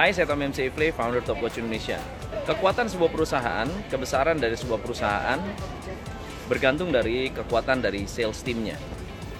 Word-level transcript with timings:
Hai, 0.00 0.16
saya 0.16 0.24
Tom 0.24 0.40
MC 0.40 0.72
Ifle, 0.72 0.96
founder 0.96 1.20
Top 1.20 1.44
Watch 1.44 1.60
Indonesia. 1.60 2.00
Kekuatan 2.48 2.88
sebuah 2.88 3.12
perusahaan, 3.12 3.68
kebesaran 3.92 4.40
dari 4.40 4.56
sebuah 4.56 4.80
perusahaan 4.80 5.36
bergantung 6.48 6.88
dari 6.88 7.28
kekuatan 7.28 7.84
dari 7.84 8.08
sales 8.08 8.40
teamnya. 8.40 8.80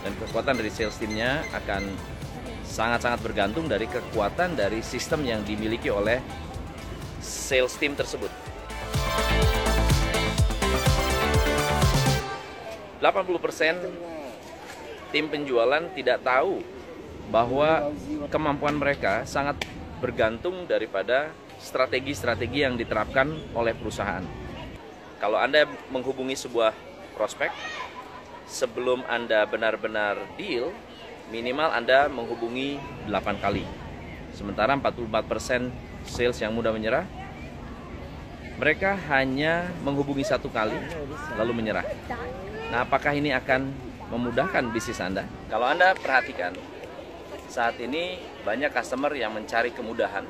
Dan 0.05 0.13
kekuatan 0.21 0.61
dari 0.61 0.69
sales 0.69 1.01
teamnya 1.01 1.49
akan 1.57 1.89
sangat-sangat 2.61 3.25
bergantung 3.25 3.73
dari 3.73 3.89
kekuatan 3.89 4.53
dari 4.53 4.85
sistem 4.85 5.25
yang 5.25 5.41
dimiliki 5.49 5.89
oleh 5.89 6.21
sales 7.25 7.73
team 7.81 7.97
tersebut. 7.97 8.29
80% 13.01 13.09
tim 15.09 15.25
penjualan 15.25 15.89
tidak 15.97 16.21
tahu 16.21 16.61
bahwa 17.33 17.97
kemampuan 18.29 18.77
mereka 18.77 19.25
sangat 19.25 19.57
bergantung 20.01 20.65
daripada 20.65 21.31
strategi-strategi 21.61 22.65
yang 22.65 22.75
diterapkan 22.81 23.29
oleh 23.53 23.77
perusahaan. 23.77 24.25
Kalau 25.21 25.37
Anda 25.37 25.69
menghubungi 25.93 26.33
sebuah 26.33 26.73
prospek, 27.13 27.53
sebelum 28.49 29.05
Anda 29.05 29.45
benar-benar 29.45 30.17
deal, 30.41 30.73
minimal 31.29 31.69
Anda 31.69 32.09
menghubungi 32.09 32.81
8 33.07 33.37
kali. 33.37 33.63
Sementara 34.33 34.73
44% 34.81 35.69
sales 36.09 36.41
yang 36.41 36.57
mudah 36.57 36.73
menyerah, 36.73 37.05
mereka 38.57 38.97
hanya 39.13 39.69
menghubungi 39.85 40.25
satu 40.25 40.49
kali 40.49 40.77
lalu 41.37 41.53
menyerah. 41.53 41.85
Nah, 42.73 42.89
apakah 42.89 43.13
ini 43.13 43.37
akan 43.37 43.69
memudahkan 44.09 44.65
bisnis 44.73 45.01
Anda? 45.01 45.29
Kalau 45.53 45.69
Anda 45.69 45.93
perhatikan, 45.93 46.57
saat 47.51 47.75
ini 47.83 48.23
banyak 48.47 48.71
customer 48.71 49.11
yang 49.11 49.35
mencari 49.35 49.75
kemudahan 49.75 50.23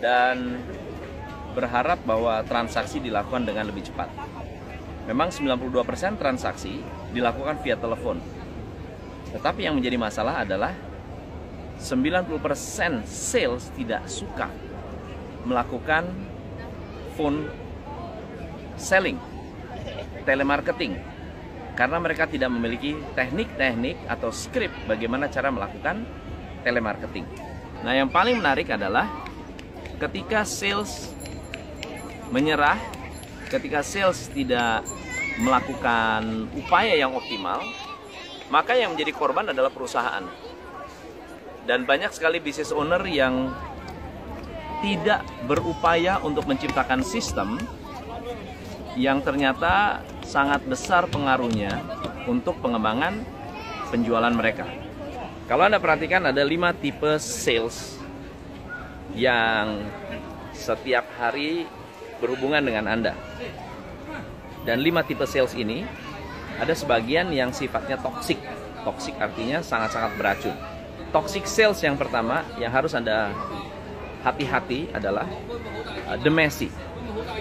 dan 0.00 0.64
berharap 1.52 2.00
bahwa 2.08 2.40
transaksi 2.48 3.04
dilakukan 3.04 3.44
dengan 3.44 3.68
lebih 3.68 3.84
cepat. 3.84 4.08
Memang 5.04 5.28
92% 5.28 6.16
transaksi 6.16 6.80
dilakukan 7.12 7.60
via 7.60 7.76
telepon. 7.76 8.16
Tetapi 9.36 9.68
yang 9.68 9.76
menjadi 9.76 10.00
masalah 10.00 10.40
adalah 10.40 10.72
90% 11.76 13.04
sales 13.04 13.68
tidak 13.76 14.08
suka 14.08 14.48
melakukan 15.44 16.08
phone 17.16 17.44
selling, 18.80 19.20
telemarketing 20.24 21.09
karena 21.80 21.96
mereka 21.96 22.28
tidak 22.28 22.52
memiliki 22.52 22.92
teknik-teknik 23.16 24.04
atau 24.04 24.28
skrip 24.28 24.68
bagaimana 24.84 25.32
cara 25.32 25.48
melakukan 25.48 26.04
telemarketing. 26.60 27.24
Nah, 27.80 27.96
yang 27.96 28.12
paling 28.12 28.36
menarik 28.36 28.68
adalah 28.68 29.08
ketika 29.96 30.44
sales 30.44 31.08
menyerah, 32.28 32.76
ketika 33.48 33.80
sales 33.80 34.28
tidak 34.28 34.84
melakukan 35.40 36.52
upaya 36.52 37.00
yang 37.00 37.16
optimal, 37.16 37.64
maka 38.52 38.76
yang 38.76 38.92
menjadi 38.92 39.16
korban 39.16 39.48
adalah 39.48 39.72
perusahaan. 39.72 40.28
Dan 41.64 41.88
banyak 41.88 42.12
sekali 42.12 42.44
business 42.44 42.76
owner 42.76 43.00
yang 43.08 43.56
tidak 44.84 45.24
berupaya 45.48 46.20
untuk 46.20 46.44
menciptakan 46.44 47.00
sistem 47.00 47.56
yang 49.00 49.24
ternyata 49.24 50.04
sangat 50.30 50.62
besar 50.62 51.10
pengaruhnya 51.10 51.82
untuk 52.30 52.62
pengembangan 52.62 53.26
penjualan 53.90 54.30
mereka. 54.30 54.62
Kalau 55.50 55.66
Anda 55.66 55.82
perhatikan 55.82 56.22
ada 56.30 56.46
lima 56.46 56.70
tipe 56.70 57.18
sales 57.18 57.98
yang 59.18 59.82
setiap 60.54 61.02
hari 61.18 61.66
berhubungan 62.22 62.62
dengan 62.62 62.86
Anda. 62.86 63.18
Dan 64.62 64.86
lima 64.86 65.02
tipe 65.02 65.26
sales 65.26 65.58
ini 65.58 65.82
ada 66.62 66.70
sebagian 66.78 67.34
yang 67.34 67.50
sifatnya 67.50 67.98
toxic. 67.98 68.38
Toxic 68.86 69.18
artinya 69.18 69.58
sangat-sangat 69.58 70.14
beracun. 70.14 70.54
Toxic 71.10 71.42
sales 71.50 71.82
yang 71.82 71.98
pertama 71.98 72.46
yang 72.62 72.70
harus 72.70 72.94
Anda 72.94 73.34
hati-hati 74.22 74.94
adalah 74.94 75.26
uh, 76.06 76.14
the 76.22 76.30
messy. 76.30 76.70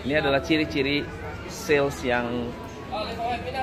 Ini 0.01 0.25
adalah 0.25 0.41
ciri-ciri 0.41 1.05
sales 1.45 2.01
yang 2.01 2.49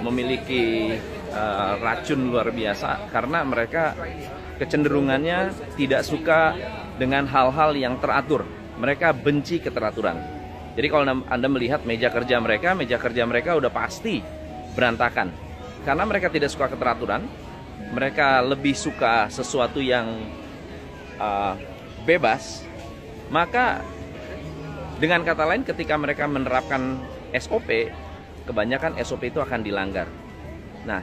memiliki 0.02 0.96
uh, 1.32 1.72
racun 1.80 2.30
luar 2.30 2.50
biasa 2.52 3.10
karena 3.10 3.42
mereka 3.42 3.94
kecenderungannya 4.56 5.52
tidak 5.76 6.02
suka 6.04 6.56
dengan 6.96 7.28
hal-hal 7.28 7.76
yang 7.76 8.00
teratur. 8.00 8.44
Mereka 8.76 9.16
benci 9.16 9.56
keteraturan. 9.60 10.20
Jadi 10.76 10.86
kalau 10.92 11.24
Anda 11.32 11.48
melihat 11.48 11.88
meja 11.88 12.12
kerja 12.12 12.36
mereka, 12.36 12.76
meja 12.76 13.00
kerja 13.00 13.24
mereka 13.24 13.56
udah 13.56 13.72
pasti 13.72 14.20
berantakan. 14.76 15.32
Karena 15.88 16.04
mereka 16.04 16.28
tidak 16.28 16.52
suka 16.52 16.68
keteraturan, 16.68 17.24
mereka 17.96 18.44
lebih 18.44 18.76
suka 18.76 19.32
sesuatu 19.32 19.80
yang 19.80 20.04
uh, 21.16 21.56
bebas, 22.04 22.68
maka 23.32 23.80
dengan 25.00 25.24
kata 25.24 25.44
lain 25.48 25.64
ketika 25.64 25.96
mereka 25.96 26.28
menerapkan 26.28 27.00
SOP, 27.32 27.88
kebanyakan 28.46 28.96
SOP 29.02 29.28
itu 29.28 29.42
akan 29.42 29.60
dilanggar. 29.60 30.06
Nah, 30.86 31.02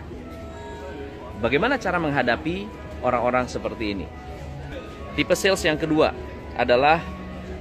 bagaimana 1.43 1.75
cara 1.75 1.99
menghadapi 1.99 2.65
orang-orang 3.03 3.45
seperti 3.51 3.93
ini? 3.93 4.07
Tipe 5.13 5.35
sales 5.37 5.61
yang 5.61 5.77
kedua 5.77 6.15
adalah 6.57 7.03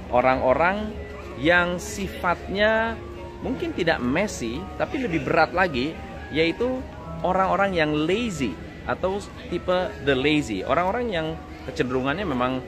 orang-orang 0.09 0.89
yang 1.37 1.77
sifatnya 1.77 2.95
mungkin 3.43 3.75
tidak 3.75 3.99
messy, 3.99 4.63
tapi 4.79 5.03
lebih 5.03 5.27
berat 5.27 5.51
lagi, 5.51 5.91
yaitu 6.31 6.79
orang-orang 7.21 7.75
yang 7.75 7.91
lazy 7.93 8.55
atau 8.87 9.19
tipe 9.51 9.91
the 10.07 10.15
lazy, 10.15 10.63
orang-orang 10.63 11.05
yang 11.11 11.27
kecenderungannya 11.67 12.23
memang 12.23 12.63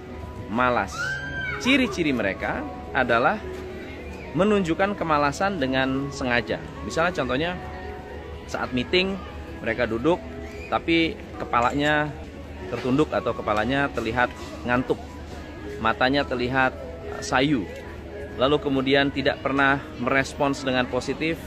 malas. 0.52 0.92
Ciri-ciri 1.64 2.12
mereka 2.12 2.62
adalah 2.92 3.40
menunjukkan 4.36 5.00
kemalasan 5.00 5.58
dengan 5.58 6.12
sengaja. 6.12 6.60
Misalnya 6.84 7.16
contohnya 7.16 7.52
saat 8.46 8.76
meeting 8.76 9.16
mereka 9.64 9.88
duduk 9.88 10.20
tapi 10.68 11.16
kepalanya 11.40 12.12
tertunduk 12.68 13.10
atau 13.16 13.32
kepalanya 13.32 13.88
terlihat 13.96 14.28
ngantuk. 14.68 15.00
Matanya 15.80 16.28
terlihat 16.28 16.76
sayu. 17.24 17.64
Lalu 18.36 18.60
kemudian 18.60 19.08
tidak 19.16 19.40
pernah 19.40 19.80
merespons 20.04 20.68
dengan 20.68 20.84
positif 20.92 21.40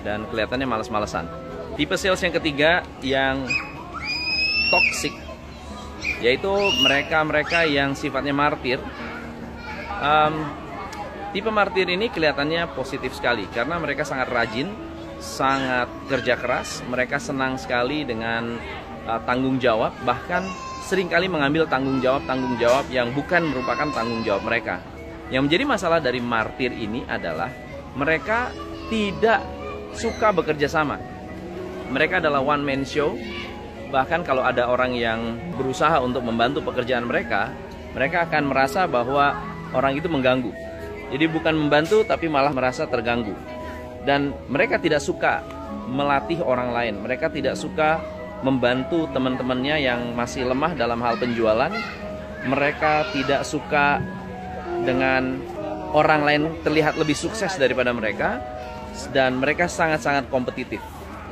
dan 0.00 0.24
kelihatannya 0.32 0.64
malas-malesan. 0.64 1.28
Tipe 1.76 1.96
sales 2.00 2.22
yang 2.24 2.34
ketiga 2.40 2.70
yang 3.04 3.44
toxic 4.72 5.12
yaitu 6.24 6.52
mereka-mereka 6.80 7.68
yang 7.68 7.92
sifatnya 7.92 8.32
martir. 8.32 8.80
Um, 10.00 10.63
Tipe 11.34 11.50
martir 11.50 11.90
ini 11.90 12.14
kelihatannya 12.14 12.78
positif 12.78 13.18
sekali 13.18 13.50
karena 13.50 13.74
mereka 13.82 14.06
sangat 14.06 14.30
rajin, 14.30 14.70
sangat 15.18 15.90
kerja 16.06 16.38
keras, 16.38 16.86
mereka 16.86 17.18
senang 17.18 17.58
sekali 17.58 18.06
dengan 18.06 18.54
uh, 19.02 19.18
tanggung 19.26 19.58
jawab, 19.58 19.90
bahkan 20.06 20.46
sering 20.86 21.10
kali 21.10 21.26
mengambil 21.26 21.66
tanggung 21.66 21.98
jawab-tanggung 21.98 22.54
jawab 22.62 22.86
yang 22.86 23.10
bukan 23.10 23.50
merupakan 23.50 23.90
tanggung 23.90 24.22
jawab 24.22 24.46
mereka. 24.46 24.78
Yang 25.34 25.50
menjadi 25.50 25.64
masalah 25.66 25.98
dari 25.98 26.22
martir 26.22 26.70
ini 26.70 27.02
adalah 27.10 27.50
mereka 27.98 28.54
tidak 28.86 29.42
suka 29.90 30.30
bekerja 30.30 30.70
sama. 30.70 31.02
Mereka 31.90 32.22
adalah 32.22 32.46
one 32.46 32.62
man 32.62 32.86
show. 32.86 33.18
Bahkan 33.90 34.22
kalau 34.22 34.46
ada 34.46 34.70
orang 34.70 34.94
yang 34.94 35.34
berusaha 35.58 35.98
untuk 35.98 36.22
membantu 36.22 36.62
pekerjaan 36.62 37.10
mereka, 37.10 37.50
mereka 37.90 38.22
akan 38.22 38.54
merasa 38.54 38.86
bahwa 38.86 39.34
orang 39.74 39.98
itu 39.98 40.06
mengganggu 40.06 40.73
jadi 41.12 41.26
bukan 41.28 41.54
membantu 41.56 42.06
tapi 42.06 42.30
malah 42.30 42.54
merasa 42.54 42.88
terganggu. 42.88 43.34
Dan 44.04 44.36
mereka 44.52 44.76
tidak 44.76 45.00
suka 45.00 45.40
melatih 45.88 46.40
orang 46.44 46.72
lain. 46.72 46.94
Mereka 47.00 47.32
tidak 47.32 47.56
suka 47.56 48.00
membantu 48.44 49.08
teman-temannya 49.12 49.80
yang 49.80 50.00
masih 50.12 50.44
lemah 50.44 50.76
dalam 50.76 51.00
hal 51.00 51.16
penjualan. 51.16 51.72
Mereka 52.44 53.16
tidak 53.16 53.48
suka 53.48 54.04
dengan 54.84 55.40
orang 55.96 56.22
lain 56.26 56.42
terlihat 56.60 57.00
lebih 57.00 57.16
sukses 57.16 57.56
daripada 57.56 57.94
mereka 57.96 58.42
dan 59.16 59.40
mereka 59.40 59.64
sangat-sangat 59.64 60.28
kompetitif. 60.28 60.82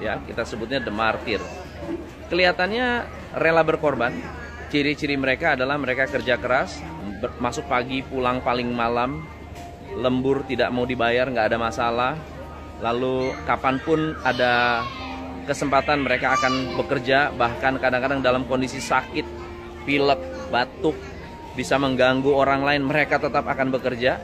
Ya, 0.01 0.19
kita 0.25 0.43
sebutnya 0.49 0.81
the 0.81 0.91
martyr. 0.91 1.39
Kelihatannya 2.33 3.07
rela 3.37 3.63
berkorban. 3.63 4.15
Ciri-ciri 4.73 5.21
mereka 5.21 5.53
adalah 5.53 5.77
mereka 5.77 6.09
kerja 6.09 6.41
keras, 6.41 6.81
masuk 7.37 7.69
pagi, 7.69 8.01
pulang 8.01 8.41
paling 8.41 8.73
malam, 8.73 9.21
lembur 9.99 10.45
tidak 10.49 10.73
mau 10.73 10.89
dibayar 10.89 11.29
nggak 11.29 11.53
ada 11.53 11.59
masalah 11.61 12.13
lalu 12.81 13.31
kapan 13.45 13.77
pun 13.83 14.17
ada 14.25 14.83
kesempatan 15.47 16.03
mereka 16.03 16.35
akan 16.39 16.79
bekerja 16.79 17.35
bahkan 17.35 17.79
kadang-kadang 17.79 18.23
dalam 18.23 18.43
kondisi 18.47 18.79
sakit 18.79 19.27
pilek 19.87 20.21
batuk 20.51 20.95
bisa 21.53 21.77
mengganggu 21.77 22.33
orang 22.33 22.65
lain, 22.65 22.83
mereka 22.89 23.21
tetap 23.21 23.45
akan 23.45 23.69
bekerja 23.77 24.17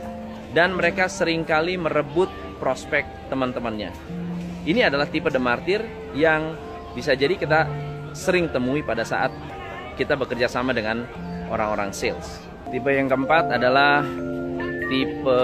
dan 0.56 0.72
mereka 0.72 1.12
sering 1.12 1.44
kali 1.44 1.76
merebut 1.76 2.32
prospek 2.56 3.04
teman-temannya. 3.28 3.92
Ini 4.64 4.88
adalah 4.88 5.04
tipe 5.08 5.28
The 5.28 5.40
Martyr 5.40 5.84
yang 6.16 6.56
bisa 6.96 7.12
jadi 7.12 7.36
kita 7.36 7.68
sering 8.16 8.48
temui 8.48 8.80
pada 8.80 9.04
saat 9.04 9.28
kita 10.00 10.16
bekerja 10.16 10.48
sama 10.48 10.72
dengan 10.72 11.04
orang-orang 11.52 11.92
sales. 11.92 12.40
Tipe 12.72 12.88
yang 12.88 13.12
keempat 13.12 13.60
adalah 13.60 14.04
tipe 14.88 15.40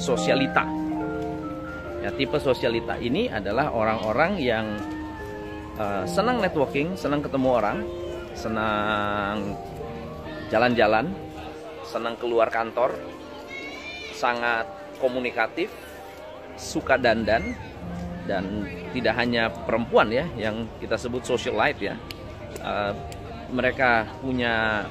sosialita. 0.00 0.64
Ya, 2.04 2.10
tipe 2.12 2.36
sosialita 2.36 3.00
ini 3.00 3.32
adalah 3.32 3.72
orang-orang 3.72 4.36
yang 4.36 4.66
uh, 5.80 6.04
senang 6.04 6.40
networking, 6.44 6.92
senang 6.96 7.24
ketemu 7.24 7.48
orang, 7.48 7.78
senang 8.36 9.56
jalan-jalan, 10.52 11.08
senang 11.88 12.16
keluar 12.20 12.52
kantor, 12.52 12.92
sangat 14.12 14.68
komunikatif, 15.00 15.72
suka 16.60 17.00
dandan, 17.00 17.56
dan 18.28 18.68
tidak 18.92 19.14
hanya 19.16 19.52
perempuan 19.52 20.08
ya 20.12 20.24
yang 20.36 20.68
kita 20.80 20.96
sebut 20.96 21.24
socialite 21.24 21.80
ya. 21.92 21.96
Uh, 22.60 22.92
mereka 23.52 24.08
punya 24.20 24.84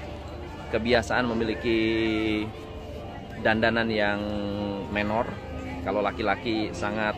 kebiasaan 0.74 1.30
memiliki 1.30 1.80
dandanan 3.46 3.86
yang 3.94 4.20
menor. 4.90 5.30
Kalau 5.86 6.02
laki-laki 6.02 6.74
sangat 6.74 7.14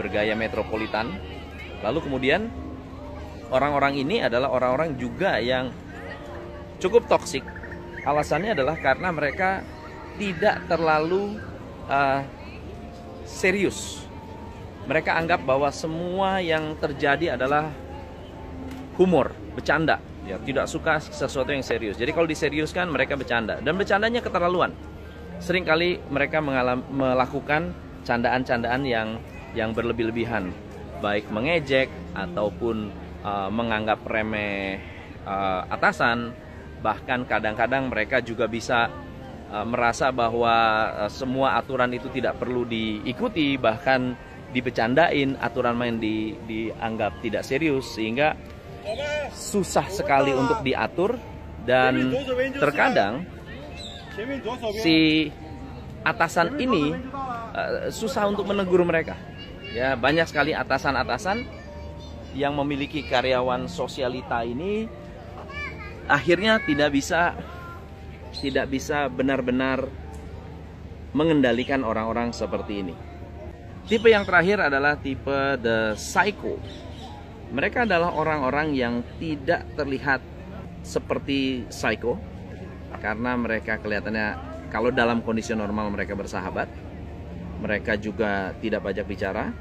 bergaya 0.00 0.32
metropolitan. 0.32 1.12
Lalu 1.84 1.98
kemudian 2.00 2.48
orang-orang 3.52 4.00
ini 4.00 4.24
adalah 4.24 4.48
orang-orang 4.48 4.96
juga 4.96 5.36
yang 5.36 5.68
cukup 6.80 7.04
toksik. 7.04 7.44
Alasannya 8.00 8.56
adalah 8.56 8.80
karena 8.80 9.12
mereka 9.12 9.60
tidak 10.16 10.64
terlalu 10.64 11.36
uh, 11.84 12.24
serius. 13.28 14.08
Mereka 14.88 15.12
anggap 15.12 15.44
bahwa 15.44 15.68
semua 15.68 16.40
yang 16.40 16.72
terjadi 16.80 17.36
adalah 17.36 17.68
humor, 18.96 19.36
bercanda. 19.52 20.00
Ya, 20.30 20.38
tidak 20.38 20.70
suka 20.70 21.02
sesuatu 21.02 21.50
yang 21.50 21.66
serius. 21.66 21.98
Jadi 21.98 22.14
kalau 22.14 22.30
diseriuskan 22.30 22.86
mereka 22.86 23.18
bercanda. 23.18 23.58
Dan 23.58 23.74
bercandanya 23.74 24.22
keterlaluan. 24.22 24.70
Seringkali 25.42 26.06
mereka 26.06 26.38
mengalam, 26.38 26.86
melakukan 26.86 27.74
candaan-candaan 28.06 28.86
yang 28.86 29.18
yang 29.58 29.74
berlebih-lebihan, 29.74 30.54
baik 31.02 31.26
mengejek 31.34 31.90
ataupun 32.14 32.94
uh, 33.26 33.50
menganggap 33.50 34.06
remeh 34.06 34.78
uh, 35.26 35.66
atasan, 35.66 36.30
bahkan 36.78 37.26
kadang-kadang 37.26 37.90
mereka 37.90 38.22
juga 38.22 38.46
bisa 38.46 38.86
uh, 39.50 39.66
merasa 39.66 40.14
bahwa 40.14 40.54
uh, 40.94 41.10
semua 41.10 41.58
aturan 41.58 41.90
itu 41.90 42.06
tidak 42.14 42.38
perlu 42.38 42.62
diikuti, 42.62 43.58
bahkan 43.58 44.14
dibecandain, 44.54 45.34
aturan 45.42 45.74
main 45.74 45.98
di, 45.98 46.38
dianggap 46.46 47.18
tidak 47.18 47.42
serius. 47.42 47.98
Sehingga 47.98 48.38
susah 49.34 49.86
sekali 49.90 50.32
untuk 50.34 50.62
diatur 50.62 51.16
dan 51.64 52.14
terkadang 52.56 53.26
si 54.80 55.28
atasan 56.00 56.56
ini 56.56 56.96
uh, 57.52 57.92
susah 57.92 58.26
untuk 58.28 58.48
menegur 58.48 58.80
mereka. 58.84 59.16
Ya, 59.70 59.94
banyak 59.94 60.26
sekali 60.26 60.50
atasan-atasan 60.50 61.46
yang 62.34 62.54
memiliki 62.58 63.06
karyawan 63.06 63.70
sosialita 63.70 64.42
ini 64.42 64.86
akhirnya 66.10 66.58
tidak 66.62 66.90
bisa 66.90 67.34
tidak 68.38 68.70
bisa 68.70 69.10
benar-benar 69.10 69.86
mengendalikan 71.10 71.82
orang-orang 71.82 72.30
seperti 72.30 72.86
ini. 72.86 72.94
Tipe 73.90 74.06
yang 74.06 74.22
terakhir 74.22 74.70
adalah 74.70 74.94
tipe 74.94 75.58
the 75.58 75.98
psycho. 75.98 76.54
Mereka 77.50 77.82
adalah 77.82 78.14
orang-orang 78.14 78.78
yang 78.78 79.02
tidak 79.18 79.66
terlihat 79.74 80.22
seperti 80.86 81.66
psycho 81.68 82.16
karena 83.02 83.34
mereka 83.34 83.76
kelihatannya 83.82 84.38
kalau 84.70 84.94
dalam 84.94 85.18
kondisi 85.20 85.50
normal 85.54 85.90
mereka 85.90 86.14
bersahabat. 86.14 86.70
Mereka 87.60 88.00
juga 88.00 88.56
tidak 88.62 88.86
banyak 88.86 89.04
bicara. 89.04 89.52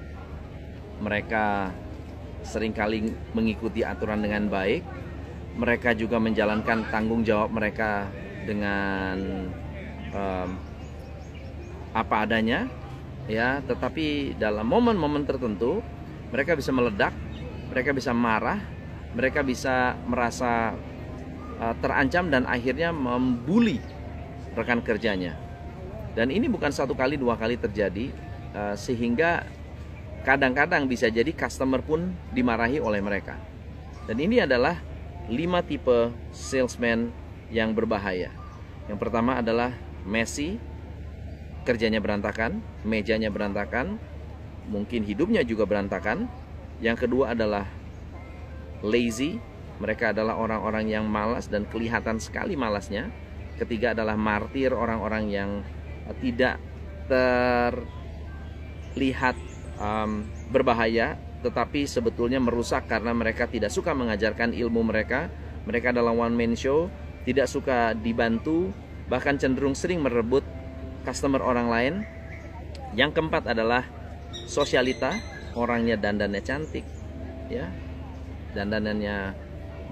Mereka 1.04 1.74
sering 2.46 2.72
kali 2.72 3.12
mengikuti 3.36 3.84
aturan 3.84 4.24
dengan 4.24 4.48
baik. 4.48 4.86
Mereka 5.60 5.98
juga 5.98 6.22
menjalankan 6.22 6.88
tanggung 6.88 7.28
jawab 7.28 7.52
mereka 7.52 8.08
dengan 8.48 9.18
um, 10.16 10.50
apa 11.94 12.16
adanya 12.24 12.70
ya 13.26 13.62
tetapi 13.66 14.38
dalam 14.38 14.66
momen-momen 14.66 15.26
tertentu 15.26 15.82
mereka 16.30 16.54
bisa 16.54 16.70
meledak 16.70 17.14
mereka 17.70 17.96
bisa 17.96 18.12
marah 18.12 18.60
mereka 19.14 19.42
bisa 19.42 19.98
merasa 20.06 20.78
uh, 21.58 21.76
terancam 21.82 22.30
dan 22.30 22.46
akhirnya 22.46 22.94
membuli 22.94 23.82
rekan 24.54 24.82
kerjanya 24.82 25.38
dan 26.14 26.34
ini 26.34 26.50
bukan 26.50 26.74
satu 26.74 26.94
kali 26.98 27.16
dua 27.16 27.38
kali 27.38 27.58
terjadi 27.58 28.12
uh, 28.54 28.76
sehingga 28.76 29.46
kadang-kadang 30.28 30.86
bisa 30.86 31.08
jadi 31.08 31.32
customer 31.32 31.80
pun 31.80 32.12
dimarahi 32.36 32.82
oleh 32.82 33.00
mereka 33.00 33.40
dan 34.06 34.18
ini 34.20 34.44
adalah 34.44 34.78
lima 35.30 35.62
tipe 35.62 36.12
salesman 36.34 37.14
yang 37.54 37.74
berbahaya 37.74 38.34
yang 38.90 38.98
pertama 38.98 39.38
adalah 39.38 39.74
Messi 40.10 40.58
kerjanya 41.70 42.02
berantakan, 42.02 42.66
mejanya 42.82 43.30
berantakan, 43.30 44.02
mungkin 44.74 45.06
hidupnya 45.06 45.46
juga 45.46 45.70
berantakan. 45.70 46.26
Yang 46.80 47.08
kedua 47.08 47.36
adalah 47.36 47.68
lazy, 48.80 49.40
mereka 49.80 50.12
adalah 50.16 50.36
orang-orang 50.40 50.92
yang 50.92 51.08
malas 51.08 51.48
dan 51.52 51.68
kelihatan 51.68 52.20
sekali 52.20 52.56
malasnya. 52.56 53.12
Ketiga 53.60 53.92
adalah 53.92 54.16
martir, 54.16 54.72
orang-orang 54.72 55.28
yang 55.28 55.64
tidak 56.24 56.60
terlihat 57.12 57.84
um, 59.76 60.24
berbahaya, 60.52 61.20
tetapi 61.44 61.84
sebetulnya 61.88 62.40
merusak 62.40 62.88
karena 62.88 63.12
mereka 63.12 63.48
tidak 63.48 63.72
suka 63.72 63.92
mengajarkan 63.96 64.56
ilmu 64.56 64.84
mereka. 64.88 65.28
Mereka 65.68 65.92
adalah 65.92 66.16
one 66.16 66.36
man 66.36 66.56
show, 66.56 66.88
tidak 67.28 67.52
suka 67.52 67.92
dibantu, 67.96 68.72
bahkan 69.12 69.36
cenderung 69.36 69.76
sering 69.76 70.00
merebut 70.00 70.48
customer 71.04 71.44
orang 71.44 71.68
lain. 71.68 72.08
Yang 72.96 73.20
keempat 73.20 73.44
adalah 73.52 73.84
sosialita, 74.48 75.20
orangnya 75.56 75.96
dandannya 75.98 76.42
cantik, 76.44 76.86
ya, 77.50 77.70
dandanannya 78.54 79.34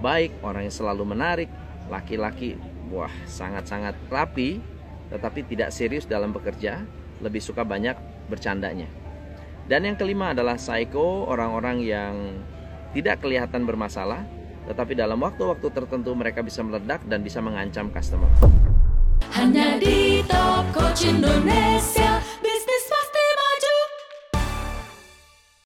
baik, 0.02 0.42
orang 0.46 0.70
yang 0.70 0.76
selalu 0.76 1.04
menarik, 1.06 1.50
laki-laki, 1.90 2.58
wah 2.94 3.12
sangat-sangat 3.26 3.98
rapi, 4.12 4.62
tetapi 5.10 5.46
tidak 5.48 5.74
serius 5.74 6.06
dalam 6.06 6.34
bekerja, 6.36 6.84
lebih 7.24 7.42
suka 7.42 7.66
banyak 7.66 7.98
bercandanya. 8.30 8.88
Dan 9.68 9.84
yang 9.84 9.98
kelima 10.00 10.32
adalah 10.32 10.56
psycho, 10.56 11.28
orang-orang 11.28 11.84
yang 11.84 12.14
tidak 12.96 13.20
kelihatan 13.20 13.68
bermasalah, 13.68 14.24
tetapi 14.68 14.96
dalam 14.96 15.20
waktu-waktu 15.20 15.68
tertentu 15.72 16.12
mereka 16.16 16.40
bisa 16.44 16.64
meledak 16.64 17.04
dan 17.08 17.24
bisa 17.24 17.44
mengancam 17.44 17.92
customer. 17.92 18.28
Hanya 19.36 19.76
di 19.80 20.24